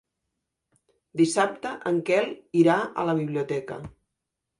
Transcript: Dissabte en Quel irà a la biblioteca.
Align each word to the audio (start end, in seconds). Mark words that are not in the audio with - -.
Dissabte 1.21 1.73
en 1.91 1.99
Quel 2.07 2.31
irà 2.61 2.79
a 3.03 3.05
la 3.11 3.15
biblioteca. 3.21 3.79